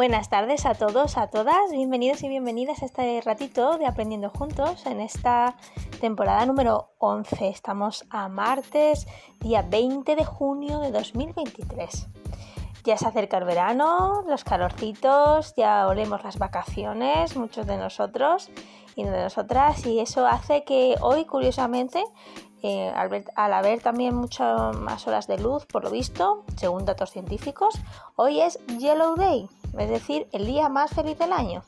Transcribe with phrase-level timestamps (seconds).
[0.00, 4.86] Buenas tardes a todos, a todas, bienvenidos y bienvenidas a este ratito de Aprendiendo Juntos
[4.86, 5.58] en esta
[6.00, 7.48] temporada número 11.
[7.48, 9.06] Estamos a martes,
[9.40, 12.08] día 20 de junio de 2023.
[12.84, 18.50] Ya se acerca el verano, los calorcitos, ya olemos las vacaciones, muchos de nosotros
[18.96, 22.02] y de nosotras, y eso hace que hoy, curiosamente,
[22.62, 27.74] eh, al, haber también muchas más horas de luz, por lo visto, según datos científicos,
[28.16, 29.48] hoy es Yellow Day,
[29.78, 31.62] es decir, el día más feliz del año.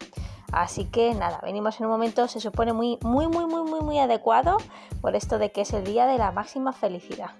[0.52, 3.98] Así que nada, venimos en un momento, se supone muy, muy, muy, muy, muy, muy
[3.98, 4.58] adecuado
[5.00, 7.30] por esto de que es el día de la máxima felicidad.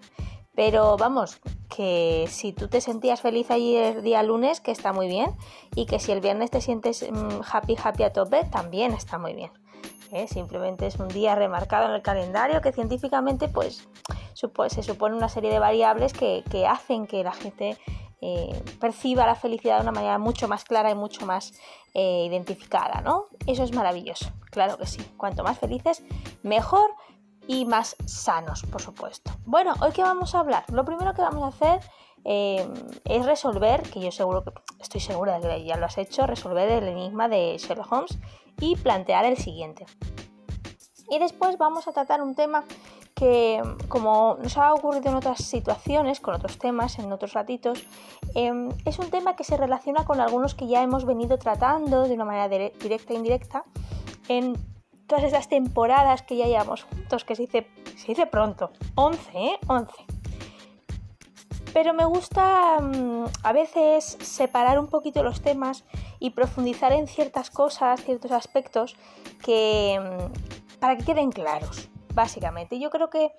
[0.54, 1.40] Pero vamos,
[1.74, 5.34] que si tú te sentías feliz ayer el día lunes, que está muy bien,
[5.74, 9.34] y que si el viernes te sientes mm, happy, happy a tope, también está muy
[9.34, 9.50] bien.
[10.12, 10.28] ¿eh?
[10.28, 13.88] simplemente es un día remarcado en el calendario que científicamente pues,
[14.34, 17.78] se supone una serie de variables que, hacen que la gente
[18.24, 21.54] eh, perciba la felicidad de una manera mucho más clara y mucho más
[21.92, 23.26] eh, identificada, ¿no?
[23.46, 25.02] Eso es maravilloso, claro que sí.
[25.16, 26.04] Cuanto más felices,
[26.44, 26.94] mejor
[27.48, 29.32] y más sanos, por supuesto.
[29.44, 30.64] Bueno, hoy qué vamos a hablar.
[30.72, 31.80] Lo primero que vamos a hacer
[32.24, 36.70] es resolver, que yo seguro que estoy segura de que ya lo has hecho, resolver
[36.70, 38.16] el enigma de Sherlock Holmes
[38.60, 39.86] y plantear el siguiente.
[41.10, 42.64] Y después vamos a tratar un tema
[43.14, 47.86] que, como nos ha ocurrido en otras situaciones, con otros temas, en otros ratitos,
[48.34, 52.14] em, es un tema que se relaciona con algunos que ya hemos venido tratando de
[52.14, 53.64] una manera directa e indirecta
[54.28, 54.56] en
[55.06, 59.58] todas esas temporadas que ya llevamos juntos, que se dice, se dice pronto, 11, ¿eh?
[59.66, 59.92] 11.
[61.72, 65.84] Pero me gusta mm, a veces separar un poquito los temas
[66.18, 68.96] y profundizar en ciertas cosas, ciertos aspectos
[69.44, 72.78] que mm, para que queden claros, básicamente.
[72.78, 73.32] Yo creo que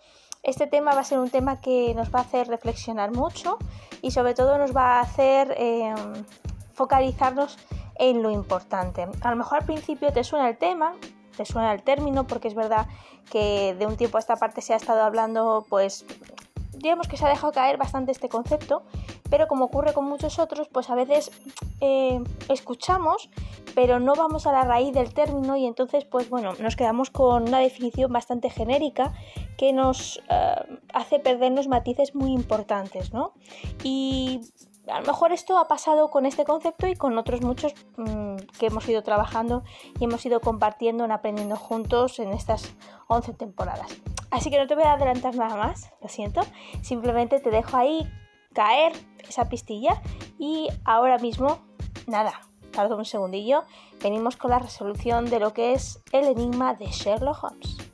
[0.44, 3.58] este tema va a ser un tema que nos va a hacer reflexionar mucho
[4.02, 5.96] y sobre todo nos va a hacer em,
[6.74, 7.58] focalizarnos
[7.96, 9.08] en lo importante.
[9.22, 10.96] A lo mejor al principio te suena el tema,
[11.38, 12.88] te suena el término, porque es verdad
[13.32, 16.06] que de un tiempo a esta parte se ha estado hablando, pues
[16.84, 18.84] digamos que se ha dejado caer bastante este concepto
[19.34, 21.32] pero como ocurre con muchos otros, pues a veces
[21.82, 23.32] eh, escuchamos,
[23.74, 27.48] pero no vamos a la raíz del término y entonces, pues bueno, nos quedamos con
[27.48, 29.12] una definición bastante genérica
[29.58, 33.34] que nos eh, hace perdernos matices muy importantes, ¿no?
[33.84, 34.42] Y
[34.88, 38.68] a lo mejor esto ha pasado con este concepto y con otros muchos mm, que
[38.68, 39.64] hemos ido trabajando
[40.00, 42.76] y hemos ido compartiendo en aprendiendo juntos en estas
[43.08, 43.90] 11 temporadas.
[44.34, 46.42] Así que no te voy a adelantar nada más, lo siento.
[46.82, 48.12] Simplemente te dejo ahí
[48.52, 50.02] caer esa pistilla
[50.40, 51.60] y ahora mismo,
[52.08, 52.42] nada,
[52.72, 53.64] tardo un segundillo,
[54.02, 57.93] venimos con la resolución de lo que es el enigma de Sherlock Holmes.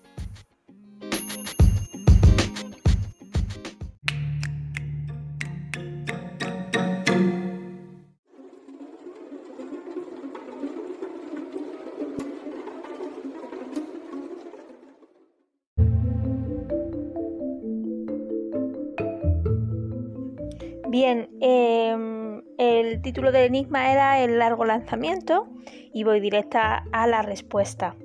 [23.00, 25.48] El título del enigma era El largo lanzamiento
[25.94, 27.96] y voy directa a la respuesta.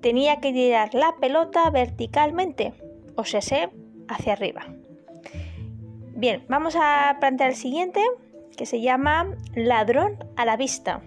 [0.00, 2.72] Tenía que tirar la pelota verticalmente,
[3.14, 3.40] o sea,
[4.08, 4.62] hacia arriba.
[6.16, 8.00] Bien, vamos a plantear el siguiente,
[8.56, 11.02] que se llama Ladrón a la vista.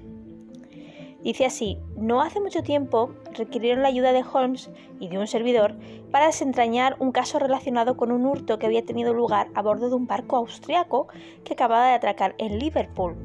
[1.24, 4.70] Dice así, no hace mucho tiempo requirieron la ayuda de Holmes
[5.00, 5.76] y de un servidor
[6.12, 9.96] para desentrañar un caso relacionado con un hurto que había tenido lugar a bordo de
[9.96, 11.08] un barco austriaco
[11.44, 13.16] que acababa de atracar en Liverpool.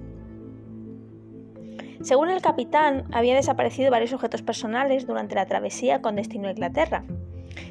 [2.02, 7.04] Según el capitán, había desaparecido varios objetos personales durante la travesía con destino a Inglaterra.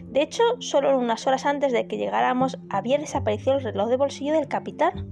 [0.04, 4.34] De hecho, solo unas horas antes de que llegáramos había desaparecido el reloj de bolsillo
[4.34, 5.08] del capitán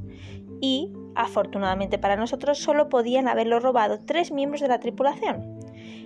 [0.61, 5.56] y Afortunadamente para nosotros solo podían haberlo robado tres miembros de la tripulación.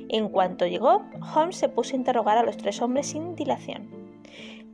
[0.09, 1.03] En cuanto llegó,
[1.35, 3.89] Holmes se puso a interrogar a los tres hombres sin dilación.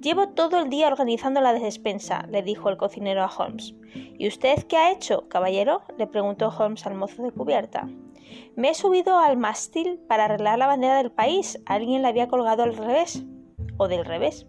[0.01, 3.73] Llevo todo el día organizando la despensa, le dijo el cocinero a Holmes.
[4.17, 5.81] ¿Y usted qué ha hecho, caballero?
[5.97, 7.87] le preguntó Holmes al mozo de cubierta.
[8.55, 11.59] Me he subido al mástil para arreglar la bandera del país.
[11.66, 13.23] Alguien la había colgado al revés.
[13.78, 14.46] O del revés.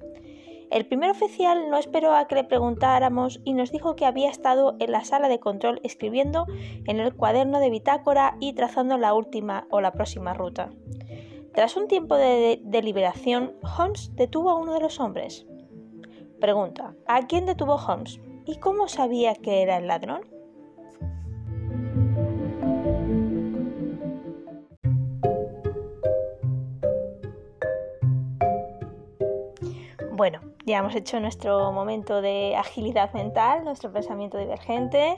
[0.71, 4.77] El primer oficial no esperó a que le preguntáramos y nos dijo que había estado
[4.81, 6.47] en la sala de control escribiendo
[6.87, 10.69] en el cuaderno de bitácora y trazando la última o la próxima ruta.
[11.55, 15.47] Tras un tiempo de deliberación, Holmes detuvo a uno de los hombres.
[16.39, 18.21] Pregunta, ¿a quién detuvo Holmes?
[18.45, 20.21] ¿Y cómo sabía que era el ladrón?
[30.13, 35.17] Bueno, Ya hemos hecho nuestro momento de agilidad mental, nuestro pensamiento divergente,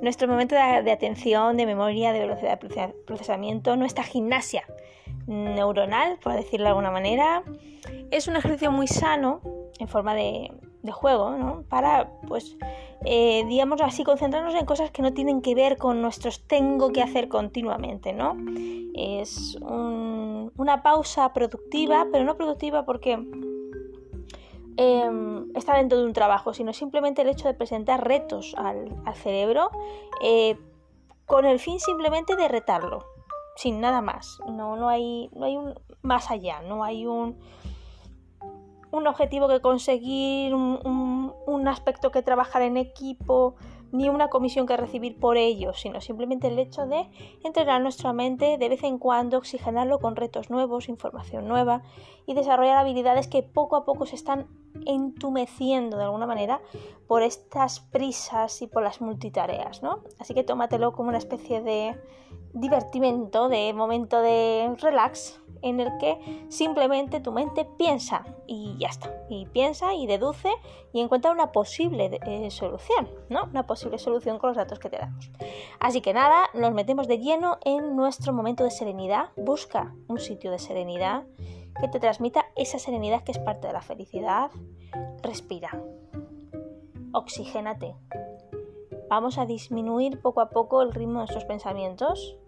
[0.00, 4.62] nuestro momento de, atención, de memoria, de velocidad de procesamiento, nuestra gimnasia
[5.26, 7.42] neuronal, por decirlo de alguna manera.
[8.12, 9.40] Es un ejercicio muy sano
[9.80, 10.52] en forma de,
[10.92, 11.64] juego.
[11.68, 12.56] Para, pues,
[13.04, 17.02] eh, digamos así, concentrarnos en cosas que no tienen que ver con nuestros tengo que
[17.02, 18.36] hacer continuamente, ¿no?
[18.94, 23.18] Es una pausa productiva, pero no productiva porque
[24.76, 29.70] em, está dentro de un trabajo, sino simplemente el hecho de presentar retos al, cerebro
[30.22, 30.58] eh,
[31.26, 33.04] con el fin simplemente de retarlo,
[33.56, 34.38] sin nada más.
[34.46, 37.38] No, no, hay, no hay un más allá, no hay un,
[38.90, 43.54] un objetivo que conseguir, un, un, aspecto que trabajar en equipo,
[43.92, 47.08] ni una comisión que recibir por ello, sino simplemente el hecho de
[47.44, 51.82] entrenar nuestra mente de vez en cuando, oxigenarlo con retos nuevos, información nueva
[52.26, 54.46] y desarrollar habilidades que poco a poco se están
[54.86, 56.60] entumeciendo de alguna manera
[57.06, 60.00] por estas prisas y por las multitareas, ¿no?
[60.18, 61.94] Así que tómatelo como una especie de
[62.54, 69.14] divertimento, de momento de relax, en el que simplemente tu mente piensa y ya está.
[69.30, 70.50] Y piensa y deduce
[70.92, 73.44] y encuentra una posible eh, solución, ¿no?
[73.44, 73.66] Una
[73.98, 75.30] solución con los datos que te damos.
[75.80, 79.30] Así que nada, nos metemos de lleno en nuestro momento de serenidad.
[79.36, 81.24] Busca un sitio de serenidad
[81.80, 84.50] que te transmita esa serenidad que es parte de la felicidad.
[85.22, 85.82] Respira.
[87.12, 87.94] Oxigénate.
[89.08, 92.38] Vamos a disminuir poco a poco el ritmo de nuestros pensamientos,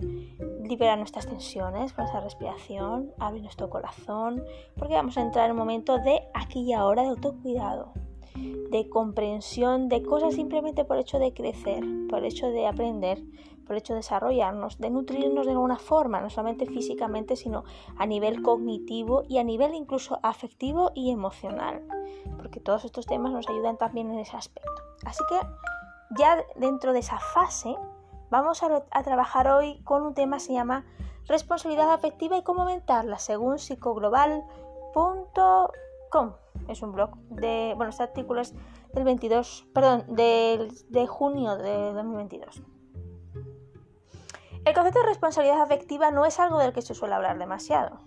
[0.62, 4.42] liberar nuestras tensiones con esa respiración, abre nuestro corazón,
[4.78, 7.92] porque vamos a entrar en un momento de aquí y ahora de autocuidado,
[8.34, 13.22] de comprensión de cosas simplemente por hecho de crecer, por hecho de aprender,
[13.66, 17.64] por hecho de desarrollarnos, de nutrirnos de alguna forma, no solamente físicamente, sino
[17.96, 21.82] a nivel cognitivo y a nivel incluso afectivo y emocional,
[22.36, 24.70] porque todos estos temas nos ayudan también en ese aspecto.
[25.04, 25.40] Así que
[26.18, 27.76] ya dentro de esa fase
[28.30, 30.84] vamos a, trabajar hoy con un tema que se llama
[31.26, 36.43] responsabilidad afectiva y cómo aumentarla según psicoglobal.com.
[36.68, 38.54] Es un blog de, bueno, este artículo es
[38.92, 42.62] del 22, perdón, de junio de 2022.
[44.64, 47.98] El concepto de responsabilidad afectiva no es algo del que se suele hablar demasiado.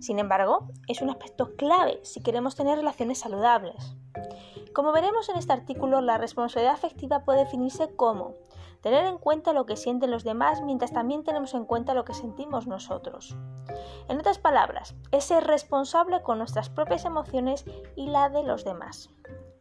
[0.00, 3.96] Sin embargo, es un aspecto clave si queremos tener relaciones saludables.
[4.74, 8.34] Como veremos en este artículo, la responsabilidad afectiva puede definirse como
[8.84, 12.12] tener en cuenta lo que sienten los demás mientras también tenemos en cuenta lo que
[12.12, 13.34] sentimos nosotros.
[14.08, 17.64] En otras palabras, es ser responsable con nuestras propias emociones
[17.96, 19.08] y la de los demás.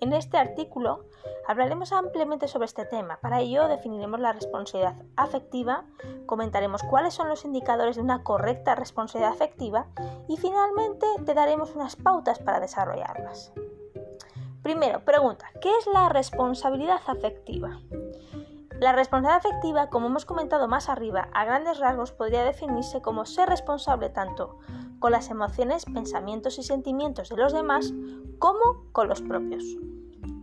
[0.02, 1.06] En este artículo
[1.48, 3.18] hablaremos ampliamente sobre este tema.
[3.22, 5.86] Para ello definiremos la responsabilidad afectiva,
[6.25, 9.88] comentaremos cuáles son los indicadores de una correcta responsabilidad afectiva
[10.28, 13.54] y finalmente te daremos unas pautas para desarrollarlas.
[14.64, 17.80] Primero, pregunta, ¿qué es la responsabilidad afectiva?
[18.84, 23.48] La responsabilidad afectiva, como hemos comentado más arriba, a grandes rasgos podría definirse como ser
[23.48, 24.60] responsable tanto
[25.00, 27.94] con las emociones, pensamientos y sentimientos de los demás
[28.40, 29.64] como con los propios,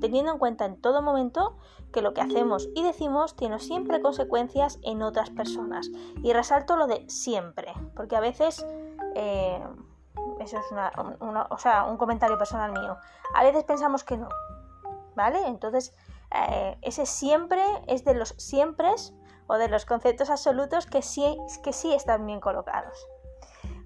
[0.00, 1.58] teniendo en cuenta en todo momento
[1.92, 5.90] que lo que hacemos y decimos tiene siempre consecuencias en otras personas.
[6.22, 8.64] Y resalto lo de siempre, porque a veces...
[9.16, 9.62] Eh,
[10.40, 10.64] eso es
[11.50, 12.96] o sea, un comentario personal mío.
[13.34, 14.28] A veces pensamos que no,
[15.14, 15.46] ¿vale?
[15.46, 15.94] Entonces,
[16.34, 18.88] eh, ese siempre es de los siempre
[19.46, 23.06] o de los conceptos absolutos que sí, que sí están bien colocados.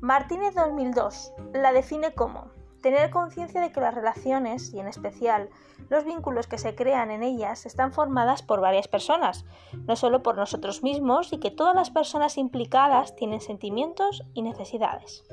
[0.01, 2.51] Martínez 2002 la define como
[2.83, 5.49] tener conciencia de que las relaciones, y en especial
[5.89, 9.47] los vínculos que se crean en ellas, están formadas por varias personas,
[9.87, 15.25] no solo por nosotros mismos, y que todas las personas implicadas tienen sentimientos y necesidades.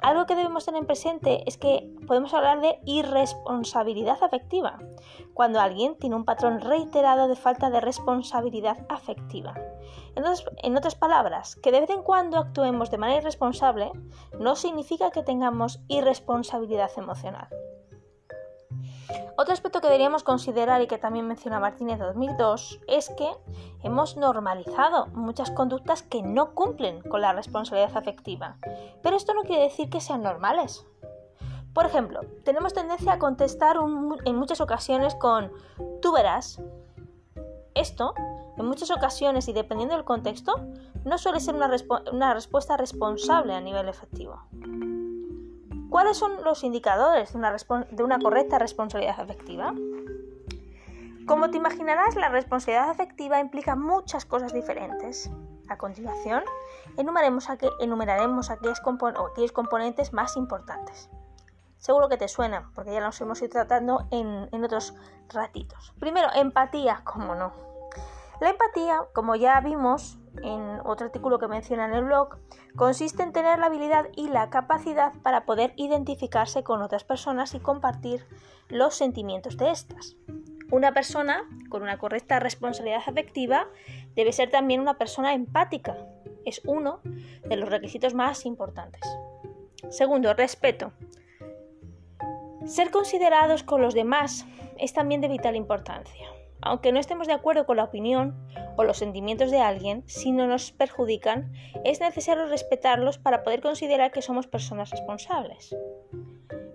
[0.00, 4.78] Algo que debemos tener presente es que podemos hablar de irresponsabilidad afectiva,
[5.34, 9.54] cuando alguien tiene un patrón reiterado de falta de responsabilidad afectiva.
[10.14, 13.90] Entonces, en otras palabras, que de vez en cuando actuemos de manera irresponsable
[14.38, 17.48] no significa que tengamos irresponsabilidad emocional.
[19.36, 23.28] Otro aspecto que deberíamos considerar y que también menciona Martínez 2002 es que
[23.82, 28.56] hemos normalizado muchas conductas que no cumplen con la responsabilidad afectiva.
[29.02, 30.84] Pero esto no quiere decir que sean normales.
[31.72, 33.76] Por ejemplo, tenemos tendencia a contestar
[34.24, 35.52] en muchas ocasiones con
[36.02, 36.60] tú verás.
[37.74, 38.14] Esto,
[38.56, 40.56] en muchas ocasiones y dependiendo del contexto,
[41.04, 41.70] no suele ser una,
[42.12, 44.42] una respuesta responsable a nivel efectivo.
[45.90, 49.72] ¿Cuáles son los indicadores de una, correcta responsabilidad afectiva?
[51.26, 55.30] Como te imaginarás, la responsabilidad afectiva implica muchas cosas diferentes.
[55.68, 56.42] A continuación,
[56.96, 58.80] enumeraremos, aquellos,
[59.32, 61.10] aquellos componentes más importantes.
[61.78, 64.94] Seguro que te suena, porque ya los hemos ido tratando en, en otros
[65.28, 65.94] ratitos.
[65.98, 67.52] Primero, empatía, como no.
[68.40, 72.38] La empatía, como ya vimos en otro artículo que menciona en el blog,
[72.76, 77.60] consiste en tener la habilidad y la capacidad para poder identificarse con otras personas y
[77.60, 78.26] compartir
[78.68, 80.16] los sentimientos de estas.
[80.70, 83.68] Una persona con una correcta responsabilidad afectiva
[84.14, 85.96] debe ser también una persona empática.
[86.44, 89.00] Es uno de los requisitos más importantes.
[89.88, 90.92] Segundo, respeto.
[92.66, 94.44] Ser considerados con los demás
[94.76, 96.28] es también de vital importancia.
[96.60, 98.36] Aunque no estemos de acuerdo con la opinión
[98.76, 101.52] o los sentimientos de alguien, si no nos perjudican,
[101.84, 105.76] es necesario respetarlos para poder considerar que somos personas responsables.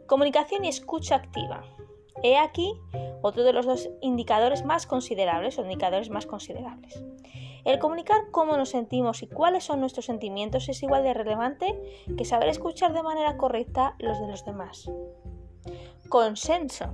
[0.08, 1.63] Comunicación y escucha activa.
[2.24, 2.74] He aquí
[3.22, 7.04] otro de los dos indicadores más considerables o indicadores más considerables.
[7.66, 12.25] El comunicar cómo nos sentimos y cuáles son nuestros sentimientos es igual de relevante que
[12.25, 14.92] saber escuchar de manera correcta los de los demás.
[16.10, 16.94] Consenso.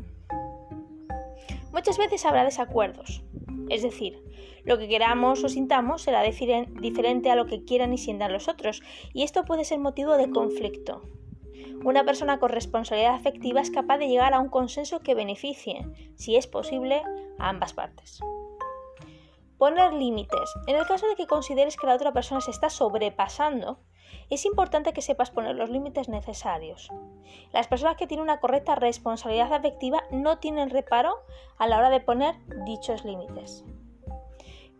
[1.72, 3.24] Muchas veces habrá desacuerdos,
[3.70, 4.22] es decir,
[4.66, 8.82] lo que queramos o sintamos será diferente a lo que quieran y sientan los otros,
[9.14, 11.02] y esto puede ser motivo de conflicto.
[11.84, 15.86] Una persona con responsabilidad afectiva es capaz de llegar a un consenso que beneficie,
[16.16, 17.02] si es posible,
[17.38, 18.20] a ambas partes.
[19.60, 20.54] Poner límites.
[20.68, 23.82] En el caso de que consideres que la otra persona se está sobrepasando,
[24.30, 26.90] es importante que sepas poner los límites necesarios.
[27.52, 31.14] Las personas que tienen una correcta responsabilidad afectiva no tienen reparo
[31.58, 33.66] a la hora de poner dichos límites.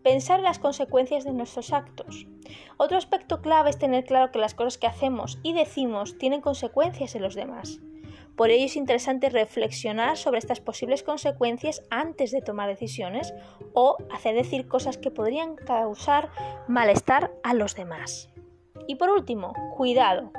[0.02, 2.26] Pensar en las consecuencias de nuestros actos.
[2.78, 7.14] Otro aspecto clave es tener claro que las cosas que hacemos y decimos tienen consecuencias
[7.14, 7.80] en los demás.
[8.40, 13.34] Por ello es interesante reflexionar sobre estas posibles consecuencias antes de tomar decisiones
[13.74, 16.30] o hacer decir cosas que podrían causar
[16.66, 18.30] malestar a los demás.
[18.86, 20.32] Y por último, cuidado.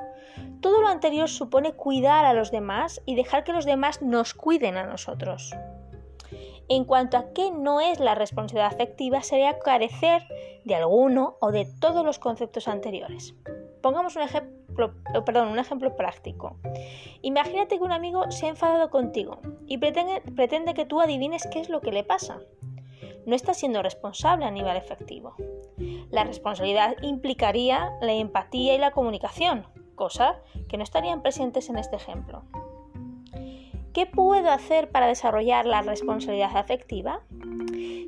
[0.62, 4.78] Todo lo anterior supone cuidar a los demás y dejar que los demás nos cuiden
[4.78, 5.52] a nosotros.
[6.70, 10.24] En cuanto a qué no es la responsabilidad afectiva, sería carecer
[10.66, 13.36] de alguno o de todos los conceptos anteriores.
[13.84, 14.61] Pongamos un ejemplo,
[15.26, 16.58] perdón, un ejemplo práctico.
[17.22, 21.60] Imagínate que un amigo se ha enfadado contigo y pretende, pretende que tú adivines qué
[21.60, 22.40] es lo que le pasa.
[23.26, 25.36] No está siendo responsable a nivel efectivo.
[26.10, 31.96] La responsabilidad implicaría la empatía y la comunicación, cosa que no estarían presentes en este
[31.96, 32.44] ejemplo.
[33.94, 37.22] ¿Qué puedo hacer para desarrollar la responsabilidad afectiva?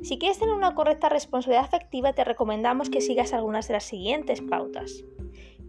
[0.02, 4.40] Si quieres tener una correcta responsabilidad afectiva, te recomendamos que sigas algunas de las siguientes
[4.40, 5.04] pautas.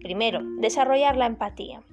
[0.01, 1.83] Primero, desarrollar la empatía.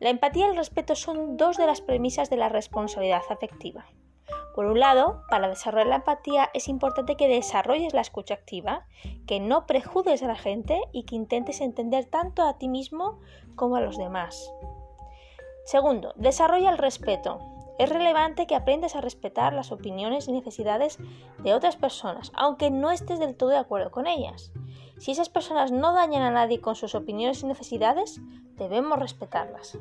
[0.00, 3.86] La empatía y el respeto son dos de las premisas de la responsabilidad afectiva.
[4.54, 8.86] Por un lado, para desarrollar la empatía es importante que desarrolles la escucha activa,
[9.26, 13.20] que no prejudes a la gente y que intentes entender tanto a ti mismo
[13.54, 14.52] como a los demás.
[15.64, 17.38] Segundo, desarrolla el respeto.
[17.78, 20.98] Es relevante que aprendas a respetar las opiniones y necesidades
[21.38, 24.50] de otras personas, aunque no estés del todo de acuerdo con ellas.
[24.98, 28.20] Si esas personas no dañan a nadie con sus opiniones y necesidades,
[28.56, 29.78] debemos respetarlas.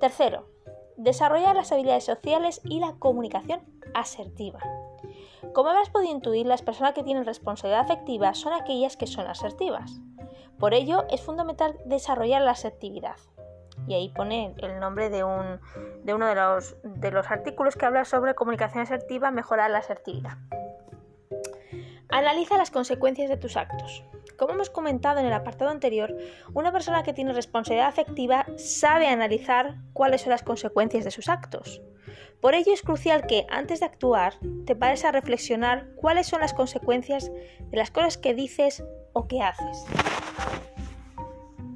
[0.00, 0.46] Tercero,
[0.96, 3.60] desarrollar las habilidades sociales y la comunicación
[3.94, 4.60] asertiva.
[5.52, 10.00] Como habrás podido intuir, las personas que tienen responsabilidad afectiva son aquellas que son asertivas.
[10.58, 13.16] Por ello, es fundamental desarrollar la asertividad
[13.86, 15.60] y ahí pone el nombre de, un,
[16.04, 20.38] de uno de los, de los artículos que habla sobre comunicación asertiva, mejorar la asertividad.
[22.12, 24.04] Analiza las consecuencias de tus actos.
[24.38, 26.16] Como hemos comentado en el apartado anterior,
[26.54, 31.82] una persona que tiene responsabilidad afectiva sabe analizar cuáles son las consecuencias de sus actos.
[32.40, 34.34] Por ello es crucial que antes de actuar
[34.66, 39.42] te pares a reflexionar cuáles son las consecuencias de las cosas que dices o que
[39.42, 39.84] haces.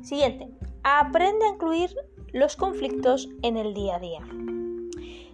[0.02, 0.48] Siguiente,
[0.88, 1.90] Aprende a incluir
[2.32, 4.20] los conflictos en el día a día.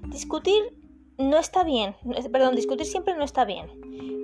[0.09, 0.63] Discutir
[1.19, 1.95] no está bien,
[2.31, 3.69] perdón, discutir siempre no está bien,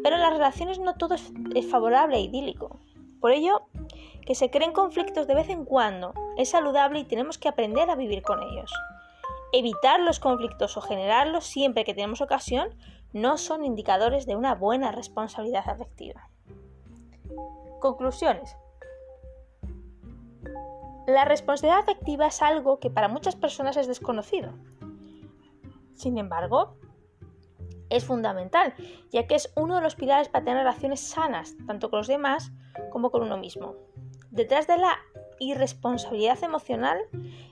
[0.03, 2.79] pero en las relaciones no todo es, favorable e idílico.
[3.21, 3.63] Por ello,
[4.25, 7.97] que se creen conflictos de vez en cuando es saludable y tenemos que aprender a
[7.97, 8.73] vivir con ellos.
[9.53, 12.69] Evitar los conflictos o generarlos siempre que tenemos ocasión
[13.13, 16.29] no son indicadores de una buena responsabilidad afectiva.
[17.81, 18.57] Conclusiones.
[21.07, 24.53] La responsabilidad afectiva es algo que para muchas personas es desconocido.
[25.99, 26.77] Sin embargo,
[27.91, 28.73] es fundamental,
[29.11, 32.53] ya que es uno de los pilares para tener relaciones sanas, tanto con los demás
[32.91, 33.75] como con uno mismo.
[34.31, 34.97] Detrás de la
[35.41, 36.99] irresponsabilidad emocional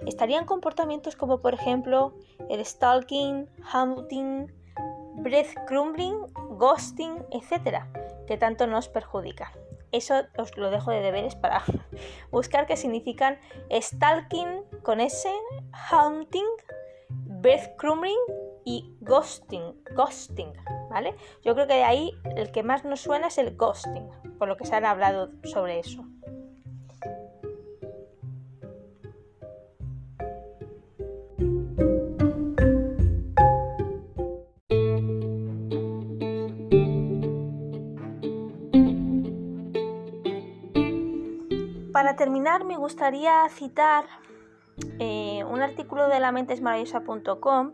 [0.07, 2.15] estarían comportamientos como por ejemplo
[2.49, 4.47] el stalking, hunting,
[5.17, 6.17] breadcrumbing,
[6.51, 7.85] ghosting, etc.,
[8.29, 9.49] que tanto nos perjudican.
[9.91, 11.65] Eso os lo dejo de deberes para
[12.31, 13.39] buscar qué significan
[13.73, 15.29] stalking con S,
[15.91, 16.47] hunting,
[17.47, 18.19] breadcrumbing
[18.65, 19.63] y ghosting,
[19.95, 20.53] ghosting,
[20.91, 21.15] ¿vale?
[21.45, 24.57] Yo creo que de ahí el que más nos suena es el ghosting, por lo
[24.57, 26.05] que se han hablado sobre eso.
[41.93, 44.05] Para terminar, me gustaría citar
[44.99, 47.73] eh, un artículo de la mentesmaravillosa.com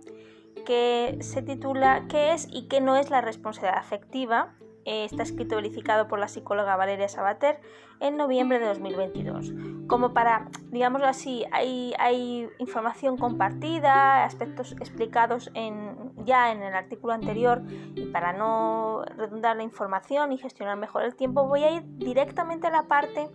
[0.67, 4.55] que se titula ¿Qué es y qué no es la responsabilidad afectiva?
[4.85, 7.61] Eh, está escrito verificado por la psicóloga Valeria Sabater
[8.01, 9.53] en noviembre de 2022.
[9.87, 17.13] Como para, digámoslo así, hay, hay información compartida, aspectos explicados en, ya en el artículo
[17.13, 17.63] anterior
[17.95, 22.67] y para no redundar la información y gestionar mejor el tiempo voy a ir directamente
[22.67, 23.31] a la parte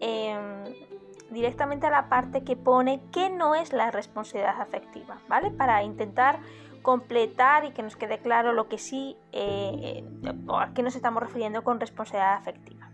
[0.00, 0.64] em,
[1.34, 5.50] directamente a la parte que pone que no es la responsabilidad afectiva, ¿vale?
[5.50, 6.38] Para intentar
[6.82, 10.04] completar y que nos quede claro lo que sí, eh,
[10.48, 12.88] a qué nos estamos refiriendo con responsabilidad afectiva.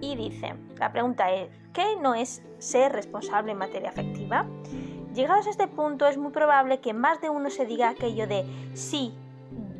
[0.00, 4.46] Y dice, la pregunta es, ¿qué no es ser responsable en materia afectiva?
[5.14, 8.44] Llegados a este punto es muy probable que más de uno se diga aquello de,
[8.74, 9.14] sí,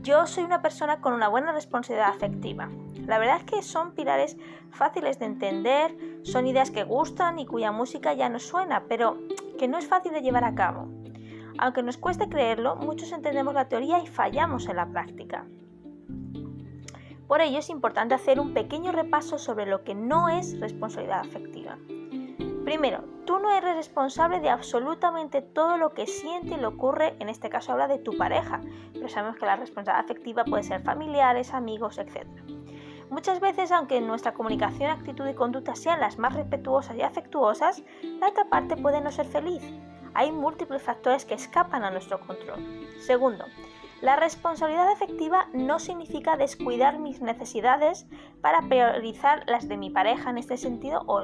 [0.07, 2.71] yo soy una persona con una buena responsabilidad afectiva.
[3.07, 4.37] La verdad es que son pilares
[4.71, 9.19] fáciles de entender, son ideas que gustan y cuya música ya nos suena, pero
[9.59, 10.89] que no es fácil de llevar a cabo.
[11.59, 15.45] Aunque nos cueste creerlo, muchos entendemos la teoría y fallamos en la práctica.
[17.27, 21.79] Por ello es importante hacer un pequeño repaso sobre lo que no es responsabilidad afectiva.
[22.67, 27.29] Primero, tú no eres responsable de absolutamente todo lo que siente y le ocurre, en
[27.29, 28.61] este caso habla de tu pareja,
[28.93, 32.27] pero sabemos que la responsabilidad afectiva puede ser familiares, amigos, etc.
[33.09, 38.31] Muchas veces, aunque nuestra comunicación, actitud y conducta sean las más respetuosas y afectuosas, la
[38.31, 39.63] otra parte puede no ser feliz
[40.17, 42.59] hay múltiples factores que escapan a nuestro control.
[42.99, 43.45] Segundo,
[44.03, 48.07] la responsabilidad efectiva no significa descuidar mis necesidades
[48.43, 51.23] para priorizar las de mi pareja en este sentido o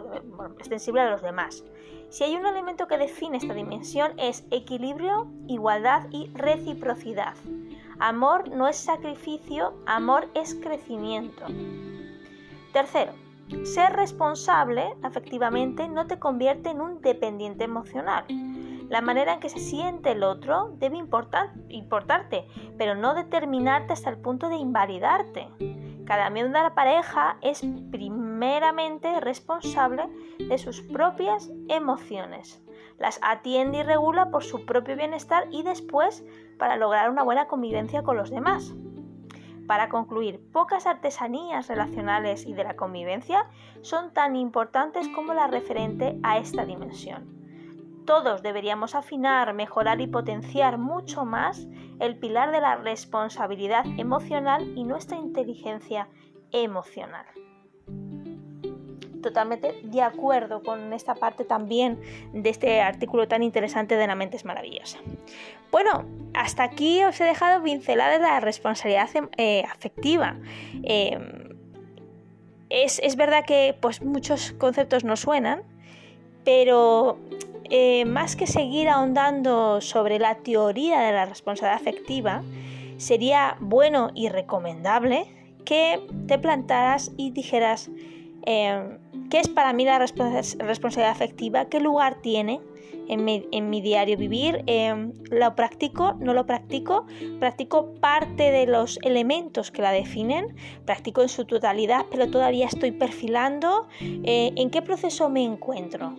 [0.58, 1.64] extensible a los demás.
[2.08, 7.35] Si hay un elemento que define esta dimensión es equilibrio, igualdad y reciprocidad.
[7.98, 11.44] Amor no es sacrificio, amor es crecimiento.
[12.72, 13.12] Tercero,
[13.64, 18.24] ser responsable afectivamente no te convierte en un dependiente emocional.
[18.92, 24.18] La manera en que se siente el otro debe importarte, pero no determinarte hasta el
[24.18, 25.48] punto de invalidarte.
[26.05, 30.07] Cada miembro de la pareja es primeramente responsable
[30.38, 32.62] de sus propias emociones.
[32.98, 36.22] Las atiende y regula por su propio bienestar y después
[36.59, 38.74] para lograr una buena convivencia con los demás.
[39.66, 43.48] Para concluir, pocas artesanías relacionales y de la convivencia
[43.81, 47.41] son tan importantes como la referente a esta dimensión.
[48.06, 51.66] Todos deberíamos afinar, mejorar y potenciar mucho más
[52.00, 56.08] el pilar de la responsabilidad emocional y nuestra inteligencia
[56.50, 57.26] emocional.
[59.22, 62.00] Totalmente de acuerdo con esta parte también
[62.32, 64.98] de este artículo tan interesante de La mente es maravillosa.
[65.70, 70.36] Bueno, hasta aquí os he dejado pinceladas la responsabilidad em, eh, afectiva.
[70.82, 71.56] Em,
[72.68, 75.62] es, es, verdad que pues, muchos conceptos no suenan,
[76.44, 77.18] pero
[77.74, 82.42] eh, más que seguir ahondando sobre la teoría de la responsabilidad afectiva,
[82.98, 85.24] sería bueno y recomendable
[85.64, 87.90] que te plantaras y dijeras
[88.44, 88.98] eh,
[89.30, 92.61] qué es para mí la responsabilidad afectiva, qué lugar tiene
[93.08, 97.06] en mi, diario vivir, eh, lo practico, no lo practico,
[97.40, 100.54] practico parte de los elementos que la definen,
[100.85, 106.14] practico en su totalidad, pero todavía estoy perfilando en qué proceso me encuentro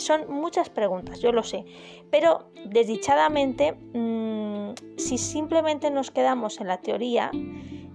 [0.00, 1.64] son muchas preguntas, yo lo sé,
[2.10, 7.30] pero desdichadamente, mm, si simplemente nos quedamos en la teoría,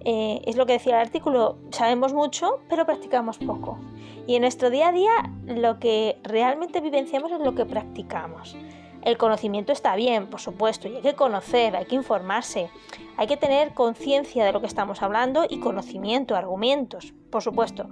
[0.07, 3.79] eh, es lo que decía el artículo, sabemos mucho, pero practicamos poco.
[4.27, 5.13] Y en nuestro día a día
[5.45, 8.55] lo que realmente vivenciamos es lo que practicamos.
[9.01, 12.71] El conocimiento está bien, por supuesto, y hay que conocer, hay que informarse,
[13.17, 17.87] hay que tener conciencia de lo que estamos hablando y conocimiento, argumentos, por supuesto,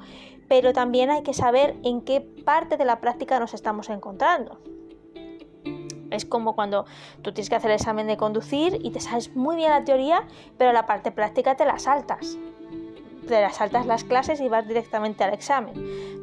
[0.47, 4.59] pero también hay que saber en qué parte de la práctica nos estamos encontrando.
[6.13, 6.85] Es como cuando
[7.23, 10.27] tú tienes que hacer el examen de conducir y te sabes muy bien la teoría,
[10.57, 12.37] pero la parte práctica te la saltas.
[13.27, 15.73] Te la saltas las clases y vas directamente al examen.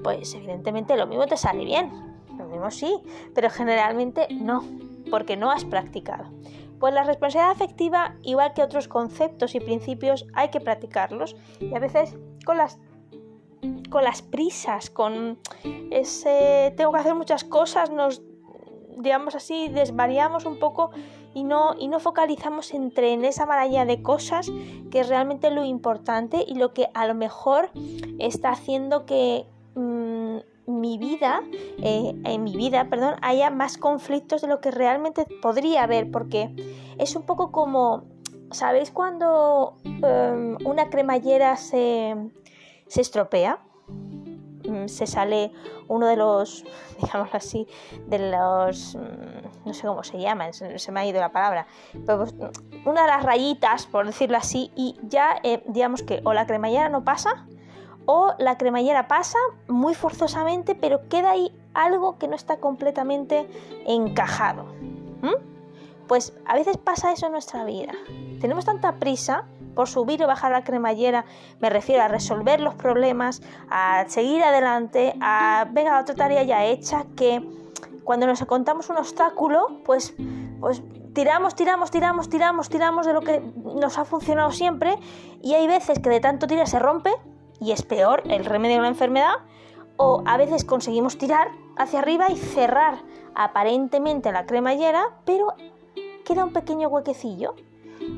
[0.04, 1.90] Pues evidentemente lo mismo te sale bien,
[2.38, 3.00] lo mismo sí,
[3.35, 4.64] pero generalmente no,
[5.11, 6.30] porque no has practicado.
[6.78, 11.78] Pues la responsabilidad afectiva, igual que otros conceptos y principios, hay que practicarlos y a
[11.78, 12.78] veces con las
[13.90, 15.38] con las prisas, con
[15.90, 18.22] ese tengo que hacer muchas cosas, nos
[18.98, 20.90] digamos así, desvariamos un poco
[21.35, 24.50] y no, y no focalizamos entre en esa maraña de cosas
[24.90, 27.70] que es realmente lo importante y lo que a lo mejor
[28.18, 31.42] está haciendo que mm, mi vida,
[31.83, 36.50] eh, en mi vida, perdón, haya más conflictos de lo que realmente podría haber, porque
[36.98, 38.05] es un poco como,
[38.50, 42.14] ¿sabéis cuando em, una cremallera se,
[42.87, 43.61] se estropea?
[44.70, 45.52] Mm, se sale
[45.88, 46.64] uno de los,
[47.02, 47.66] digamos así,
[48.06, 51.66] de los, mm, no sé cómo se llaman, se me ha ido la palabra,
[52.06, 52.35] pero pues,
[52.85, 56.88] una de las rayitas, por decirlo así, y ya eh, digamos que o la cremallera
[56.88, 57.46] no pasa,
[58.06, 63.48] o la cremallera pasa muy forzosamente, pero queda ahí algo que no está completamente
[63.87, 64.66] encajado.
[66.09, 67.92] Pues a veces pasa eso en nuestra vida.
[68.40, 71.24] Tenemos tanta prisa por subir o bajar la cremallera,
[71.61, 77.04] me refiero a resolver los problemas, a seguir adelante, a venga, otra tarea ya hecha,
[77.16, 77.42] que
[78.04, 80.14] cuando nos encontramos un obstáculo, pues,
[80.61, 84.98] pues tiramos, tiramos, tiramos, tiramos, tiramos de lo que nos ha funcionado siempre
[85.42, 87.11] y hay veces que de tanto tirar se rompe
[87.61, 89.35] y es peor el remedio de una enfermedad
[89.96, 92.98] o a veces conseguimos tirar hacia arriba y cerrar
[93.35, 95.54] aparentemente la cremallera, pero
[96.24, 97.54] queda un pequeño huequecillo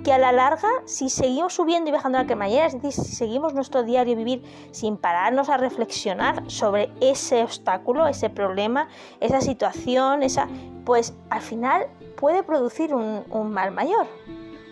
[0.05, 3.55] que a la larga, si seguimos subiendo y bajando la cremallera, es decir, si seguimos
[3.55, 8.88] nuestro diario vivir sin pararnos a reflexionar sobre ese obstáculo, ese problema,
[9.20, 10.48] esa situación, esa,
[10.85, 14.07] pues al final puede producir un, mal mayor,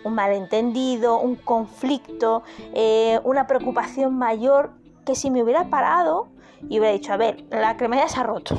[0.03, 4.71] un malentendido, un conflicto, eh, una preocupación mayor
[5.05, 6.27] que si me hubiera parado
[6.61, 8.57] y hubiera dicho, a ver, la cremallera se ha roto.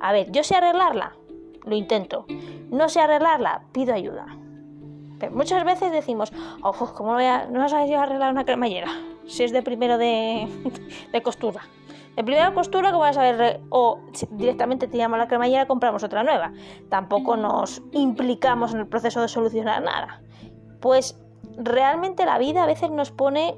[0.00, 1.16] A ver, yo sé arreglarla,
[1.64, 2.26] lo intento.
[2.70, 4.43] No sé arreglarla, pido ayuda
[5.30, 8.88] muchas veces decimos, ojo, ¿cómo voy a, no vas a arreglar una cremallera?
[9.26, 10.48] Si es de primero de,
[11.22, 11.62] costura.
[12.16, 13.60] De primera costura, ¿cómo vas a ver?
[13.70, 13.98] O
[14.30, 16.52] directamente tiramos la cremallera y compramos otra nueva.
[16.88, 20.22] Tampoco nos implicamos en el proceso de solucionar nada.
[20.80, 21.18] Pues
[21.56, 23.56] realmente la vida a veces nos pone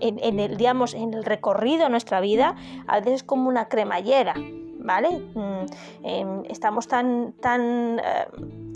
[0.00, 2.54] en, el, digamos, en el recorrido de nuestra vida,
[2.86, 4.34] a veces como una cremallera.
[4.88, 5.10] ¿Vale?
[5.34, 5.66] Mm,
[6.02, 8.26] em, estamos tan, tan eh,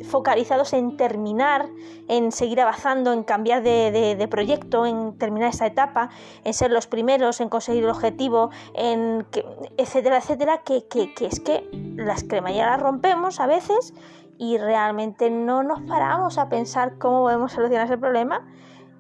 [0.05, 1.67] focalizados en terminar,
[2.07, 6.11] en seguir avanzando, en cambiar de, proyecto, en terminar esa etapa,
[6.45, 9.27] en ser los primeros, en conseguir el objetivo, en
[9.79, 10.85] etcétera, etcétera, que,
[11.21, 13.95] es que las cremalleras rompemos a veces
[14.37, 18.47] y realmente no nos paramos a pensar cómo podemos solucionar ese problema,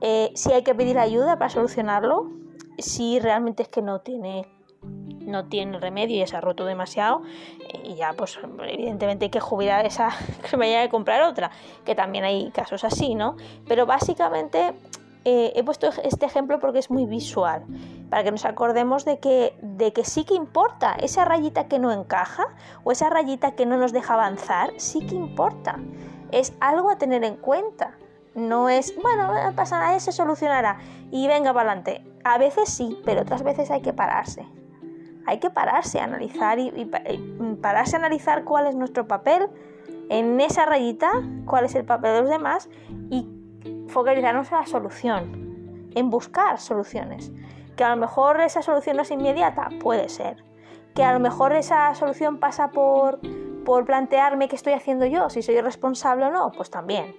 [0.01, 2.31] eh, si hay que pedir ayuda para solucionarlo,
[2.79, 4.48] si realmente es que no tiene
[5.26, 7.22] no tiene remedio y se ha roto demasiado
[7.85, 10.11] y ya pues evidentemente hay que jubilar esa
[10.50, 11.50] que me haya que comprar otra
[11.85, 14.74] que también hay casos así no pero básicamente
[15.24, 17.64] eh, he puesto este ejemplo porque es muy visual
[18.11, 21.92] para que nos acordemos de que, de que sí que importa esa rayita que no
[21.92, 22.46] encaja
[22.82, 25.78] o esa rayita que no nos deja avanzar sí que importa.
[26.32, 27.96] Es algo a tener en cuenta.
[28.35, 30.78] No es, bueno, no pasa nada, se solucionará
[31.11, 32.04] y venga para adelante.
[32.24, 34.46] A veces sí, pero otras veces hay que pararse
[35.26, 36.90] hay que pararse a analizar y,
[37.61, 39.48] pararse a analizar cuál es nuestro papel
[40.08, 41.11] en esa rayita,
[41.46, 42.68] cuál es el papel de los demás
[43.11, 43.28] y
[43.88, 47.32] focalizarnos en la solución, en buscar soluciones.
[47.76, 50.44] Que a lo mejor esa solución no es inmediata, puede ser.
[50.94, 53.20] Que a lo mejor esa solución pasa por,
[53.64, 57.14] por plantearme qué estoy haciendo yo, si soy responsable o no, pues también.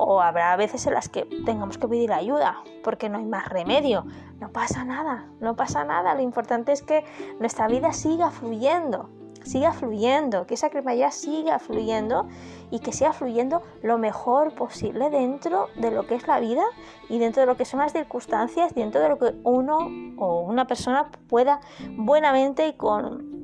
[0.00, 4.06] O habrá veces en las que tengamos que pedir ayuda porque no hay más remedio.
[4.40, 6.14] No pasa nada, no pasa nada.
[6.14, 7.04] Lo importante es que
[7.40, 9.10] nuestra vida siga fluyendo,
[9.42, 12.28] siga fluyendo, que esa cremallera siga fluyendo
[12.70, 16.62] y que siga fluyendo lo mejor posible dentro de lo que es la vida
[17.08, 19.78] y dentro de lo que son las circunstancias, dentro de lo que uno
[20.18, 21.60] o una persona pueda
[21.96, 23.38] buenamente y con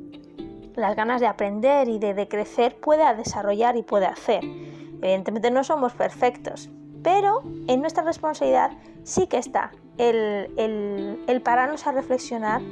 [0.76, 4.44] las ganas de aprender y de, de crecer pueda desarrollar y pueda hacer.
[5.04, 6.70] Evidentemente no somos perfectos,
[7.02, 8.70] pero en nuestra responsabilidad
[9.02, 12.62] sí que está el, pararnos a reflexionar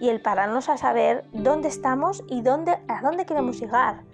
[0.00, 4.04] y el pararnos a saber dónde estamos y dónde, a dónde queremos llegar.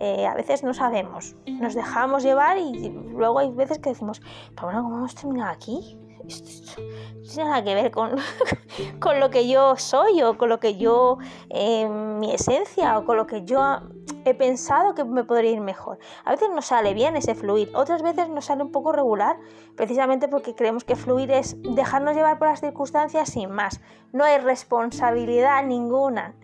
[0.00, 4.20] Eh, a veces no sabemos, nos dejamos llevar y luego hay veces que decimos,
[4.56, 5.96] pero bueno, ¿cómo hemos terminado aquí?
[6.22, 8.16] No tiene nada que ver con,
[9.00, 11.18] con, lo que yo soy o con lo que yo,
[11.50, 13.80] eh, mi esencia o con lo que yo
[14.24, 15.98] he pensado que me podría ir mejor.
[16.24, 19.36] A veces nos sale bien ese fluir, otras veces nos sale un poco regular,
[19.76, 23.80] precisamente porque creemos que fluir es dejarnos llevar por las circunstancias sin más.
[24.12, 26.34] No hay responsabilidad ninguna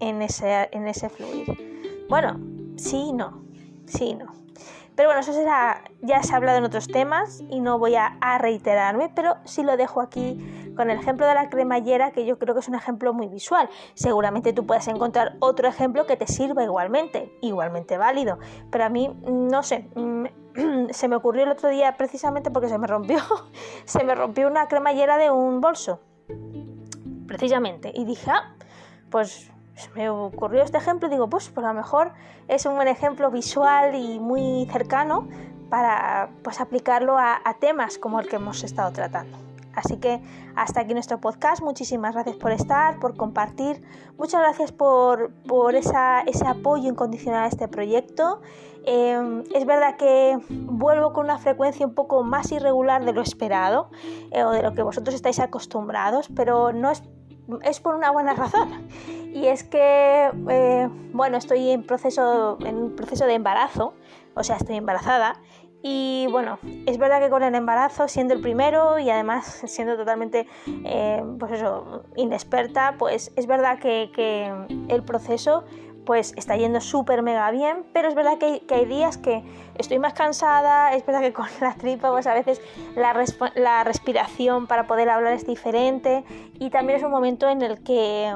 [0.00, 2.06] en ese, en ese fluir.
[2.08, 2.40] Bueno,
[2.76, 3.42] sí no,
[3.86, 4.45] sí no.
[4.96, 8.16] Pero bueno, eso será, ya se ha hablado en otros temas y no voy a,
[8.38, 12.54] reiterarme, pero sí lo dejo aquí con el ejemplo de la cremallera, que yo creo
[12.54, 13.68] que es un ejemplo muy visual.
[13.94, 18.38] Seguramente tú puedes encontrar otro ejemplo que te sirva igualmente, igualmente válido.
[18.70, 20.24] Pero a mí, no sé, mm,
[20.90, 23.18] se me ocurrió el otro día precisamente porque se me rompió,
[23.84, 26.00] se me rompió una cremallera de un bolso.
[27.26, 27.92] Precisamente.
[27.94, 28.54] Y dije, ah,
[29.10, 29.52] pues
[29.94, 32.12] me ocurrió este ejemplo digo, pues, por lo mejor
[32.48, 35.28] es un buen ejemplo visual y muy cercano
[35.68, 39.36] para pues, aplicarlo a, temas como el que hemos estado tratando.
[39.74, 40.22] Así que
[40.54, 41.62] hasta aquí nuestro podcast.
[41.62, 43.82] Muchísimas gracias por estar, por compartir.
[44.16, 45.32] Muchas gracias por,
[45.74, 48.40] ese apoyo incondicional a este proyecto.
[48.86, 53.90] Em, es verdad que vuelvo con una frecuencia un poco más irregular de lo esperado
[54.30, 57.02] eh, o de lo que vosotros estáis acostumbrados, pero no es,
[57.62, 58.88] es por una buena razón
[59.32, 63.94] y es que, eh, bueno, estoy en proceso, en un proceso de embarazo,
[64.34, 65.40] o sea, estoy embarazada.
[65.82, 70.46] Y bueno, es verdad que con el embarazo, siendo el primero y además siendo totalmente,
[70.84, 74.52] eh, pues eso, inexperta, pues es verdad que, que
[74.88, 75.64] el proceso
[76.06, 79.42] pues está yendo súper mega bien, pero es verdad que hay, días que
[79.76, 82.62] estoy más cansada, es verdad que con la tripa pues a veces
[82.94, 83.12] la,
[83.84, 86.24] respiración para poder hablar es diferente.
[86.58, 88.34] Y también es un momento en el que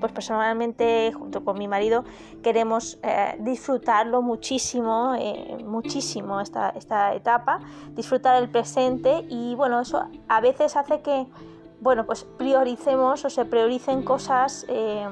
[0.00, 2.04] pues personalmente junto con mi marido
[2.44, 9.26] queremos eh, disfrutarlo muchísimo, eh, muchísimo esta, esta, etapa, disfrutar el presente.
[9.28, 11.26] Y bueno, eso a veces hace que,
[11.80, 15.06] bueno, pues prioricemos o se prioricen cosas, eh,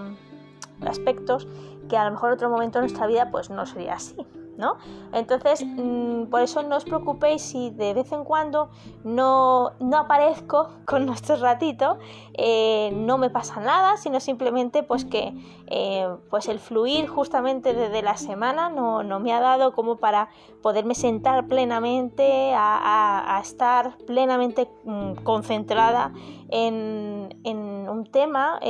[0.87, 1.47] aspectos
[1.93, 4.17] que a lo mejor otro momento de nuestra vida pues no sería así.
[4.57, 4.77] ¿no?
[5.13, 8.71] Entonces, mm, por eso no os preocupéis si de vez en cuando
[9.05, 11.99] no, no aparezco con nuestro ratito,
[12.35, 15.35] eh, no me pasa nada, sino simplemente pues que
[15.67, 20.29] eh, pues el fluir justamente desde la semana no, no, me ha dado como para
[20.63, 26.13] poderme sentar plenamente, a, estar plenamente mm, concentrada
[26.53, 28.61] en, un tema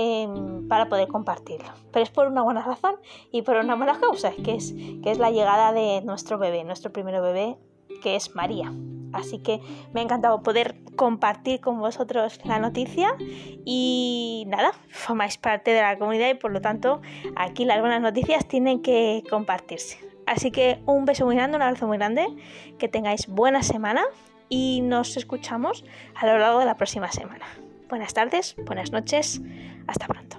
[0.69, 1.69] para poder compartirlo.
[1.93, 2.97] Pero es por una buena razón
[3.31, 6.93] y por una buena causa, que es, que es la llegada de nuestro bebé, nuestro
[6.93, 7.57] primer bebé,
[8.03, 8.73] que es María.
[9.13, 9.61] Así que
[9.93, 13.15] me ha encantado poder compartir con vosotros la noticia
[13.65, 17.03] y nada, formáis parte de la comunidad y por lo tanto
[17.37, 19.99] aquí las buenas noticias tienen que compartirse.
[20.27, 22.27] Así que un beso muy grande, un abrazo muy grande,
[22.79, 24.03] que tengáis buena semana
[24.49, 27.45] y nos escuchamos a lo largo de la próxima semana
[27.93, 29.43] buenas tardes, buenas noches,
[29.87, 30.39] hasta pronto.